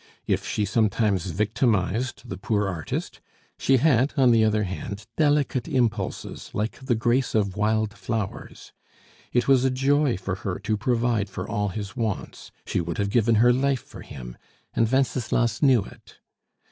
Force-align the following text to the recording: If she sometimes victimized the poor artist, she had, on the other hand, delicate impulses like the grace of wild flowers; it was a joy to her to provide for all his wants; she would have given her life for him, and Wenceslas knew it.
If 0.25 0.47
she 0.47 0.65
sometimes 0.65 1.27
victimized 1.27 2.27
the 2.27 2.37
poor 2.39 2.67
artist, 2.67 3.21
she 3.59 3.77
had, 3.77 4.15
on 4.17 4.31
the 4.31 4.43
other 4.43 4.63
hand, 4.63 5.05
delicate 5.15 5.67
impulses 5.67 6.49
like 6.53 6.79
the 6.79 6.95
grace 6.95 7.35
of 7.35 7.55
wild 7.55 7.93
flowers; 7.95 8.73
it 9.31 9.47
was 9.47 9.63
a 9.63 9.69
joy 9.69 10.17
to 10.17 10.33
her 10.33 10.57
to 10.57 10.75
provide 10.75 11.29
for 11.29 11.47
all 11.47 11.67
his 11.69 11.95
wants; 11.95 12.51
she 12.65 12.81
would 12.81 12.97
have 12.97 13.11
given 13.11 13.35
her 13.35 13.53
life 13.53 13.83
for 13.83 14.01
him, 14.01 14.37
and 14.73 14.91
Wenceslas 14.91 15.61
knew 15.61 15.83
it. 15.85 16.17